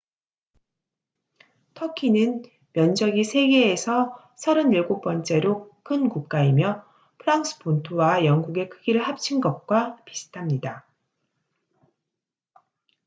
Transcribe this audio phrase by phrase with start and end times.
[1.75, 2.41] 터키는
[2.73, 6.83] 면적이 세계에서 37번째로 큰 국가이며
[7.19, 10.87] 프랑스 본토와 영국의 크기를 합친 것과 비슷합니다